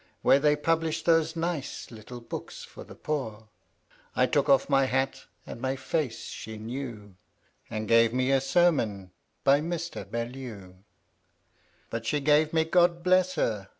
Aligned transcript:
Where 0.23 0.39
they 0.39 0.55
publish 0.55 1.03
those 1.03 1.35
nice 1.35 1.91
little 1.91 2.21
books 2.21 2.63
for 2.63 2.83
the 2.83 2.95
poor: 2.95 3.49
I 4.15 4.25
took 4.25 4.49
off 4.49 4.67
my 4.67 4.85
hat: 4.85 5.25
and 5.45 5.61
my 5.61 5.75
face 5.75 6.23
she 6.23 6.57
knew, 6.57 7.13
And 7.69 7.87
gave 7.87 8.11
me 8.11 8.31
a 8.31 8.41
sermon 8.41 9.11
by 9.43 9.61
Mr. 9.61 10.09
Bel 10.09 10.25
lew. 10.25 10.77
But 11.91 12.07
she 12.07 12.19
gave 12.19 12.51
me 12.51 12.63
(God 12.63 13.03
bless 13.03 13.35
her!) 13.35 13.69